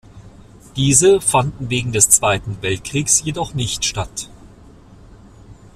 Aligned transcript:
Diese 0.77 1.21
fanden 1.21 1.69
wegen 1.69 1.91
des 1.91 2.09
Zweiten 2.09 2.59
Weltkriegs 2.63 3.21
jedoch 3.23 3.53
nicht 3.53 3.85
statt. 3.85 4.31